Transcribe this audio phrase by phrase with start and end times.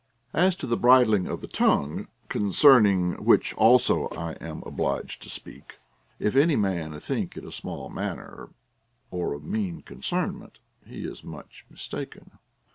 [0.33, 5.29] And as to the bridling of the tongue, concerning which also I am obliged to
[5.29, 5.77] speak,
[6.17, 8.49] if any man think it a small matter
[9.11, 12.39] or of mean concernment, he is much mistaken.